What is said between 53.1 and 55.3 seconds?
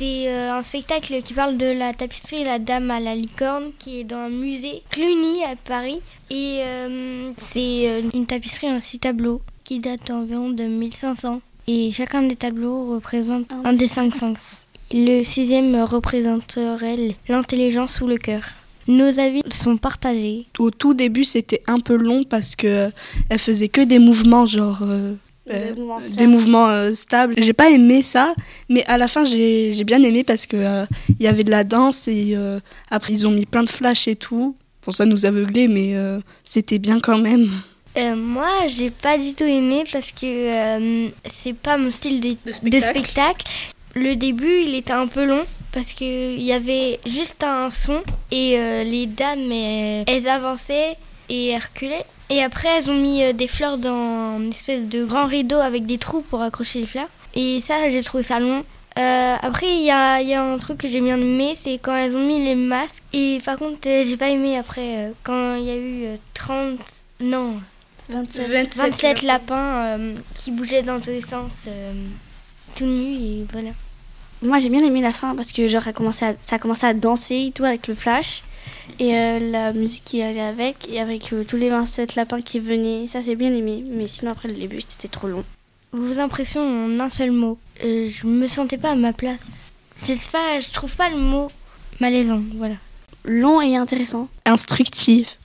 euh, des fleurs dans une espèce de grand